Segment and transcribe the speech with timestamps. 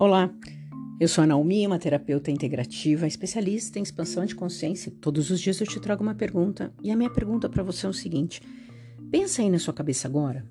[0.00, 0.32] Olá,
[1.00, 4.92] eu sou a Naomi, uma terapeuta integrativa, especialista em expansão de consciência.
[5.00, 7.88] Todos os dias eu te trago uma pergunta e a minha pergunta para você é
[7.88, 8.40] o seguinte:
[9.10, 10.46] pensa aí na sua cabeça agora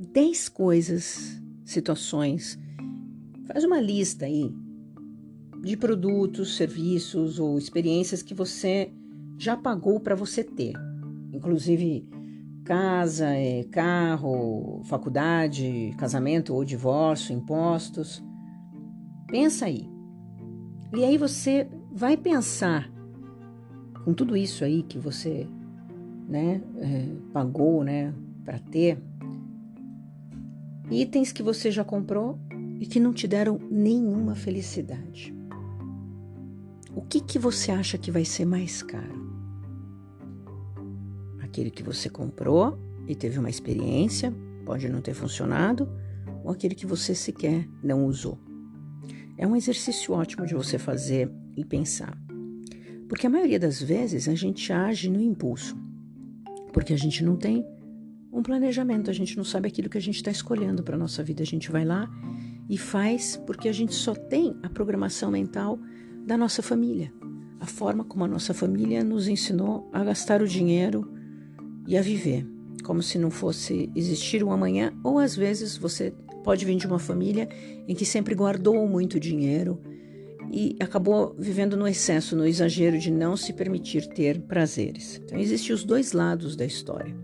[0.00, 2.58] 10 coisas, situações,
[3.46, 4.52] faz uma lista aí
[5.62, 8.90] de produtos, serviços ou experiências que você
[9.38, 10.72] já pagou para você ter,
[11.32, 12.04] inclusive
[12.64, 18.20] casa, é, carro, faculdade, casamento ou divórcio, impostos.
[19.32, 19.88] Pensa aí.
[20.94, 22.92] E aí você vai pensar
[24.04, 25.48] com tudo isso aí que você,
[26.28, 28.12] né, é, pagou, né,
[28.44, 29.02] para ter,
[30.90, 32.38] itens que você já comprou
[32.78, 35.34] e que não te deram nenhuma felicidade.
[36.94, 39.32] O que que você acha que vai ser mais caro?
[41.40, 44.30] Aquele que você comprou e teve uma experiência,
[44.66, 45.88] pode não ter funcionado,
[46.44, 48.51] ou aquele que você sequer não usou.
[49.36, 52.16] É um exercício ótimo de você fazer e pensar.
[53.08, 55.76] Porque a maioria das vezes a gente age no impulso.
[56.72, 57.64] Porque a gente não tem
[58.32, 61.22] um planejamento, a gente não sabe aquilo que a gente está escolhendo para a nossa
[61.22, 61.42] vida.
[61.42, 62.08] A gente vai lá
[62.68, 65.78] e faz porque a gente só tem a programação mental
[66.26, 67.12] da nossa família.
[67.60, 71.12] A forma como a nossa família nos ensinou a gastar o dinheiro
[71.86, 72.46] e a viver.
[72.82, 76.98] Como se não fosse existir um amanhã, ou às vezes você Pode vir de uma
[76.98, 77.48] família
[77.86, 79.80] em que sempre guardou muito dinheiro
[80.50, 85.20] e acabou vivendo no excesso, no exagero de não se permitir ter prazeres.
[85.24, 87.14] Então, existem os dois lados da história.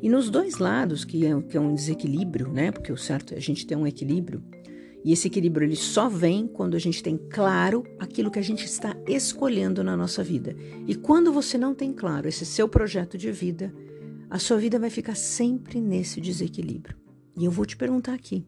[0.00, 2.70] E nos dois lados, que é, que é um desequilíbrio, né?
[2.70, 4.42] Porque o certo é a gente ter um equilíbrio.
[5.04, 8.64] E esse equilíbrio ele só vem quando a gente tem claro aquilo que a gente
[8.64, 10.54] está escolhendo na nossa vida.
[10.86, 13.72] E quando você não tem claro esse seu projeto de vida,
[14.28, 16.97] a sua vida vai ficar sempre nesse desequilíbrio.
[17.38, 18.46] E eu vou te perguntar aqui: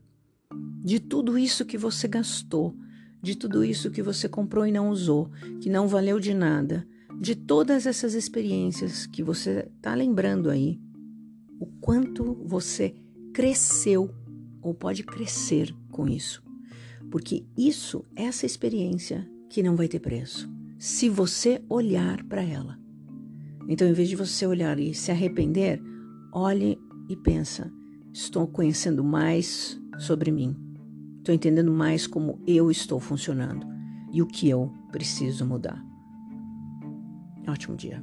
[0.83, 2.77] de tudo isso que você gastou,
[3.23, 5.31] de tudo isso que você comprou e não usou,
[5.61, 6.87] que não valeu de nada,
[7.21, 10.81] de todas essas experiências que você está lembrando aí,
[11.61, 12.95] o quanto você
[13.33, 14.11] cresceu
[14.61, 16.43] ou pode crescer com isso.
[17.11, 22.79] Porque isso, essa experiência que não vai ter preço, se você olhar para ela.
[23.69, 25.81] Então, em vez de você olhar e se arrepender,
[26.33, 27.71] olhe e pensa:
[28.13, 30.57] Estou conhecendo mais sobre mim.
[31.19, 33.67] Estou entendendo mais como eu estou funcionando
[34.13, 35.85] e o que eu preciso mudar.
[37.47, 38.03] Ótimo dia.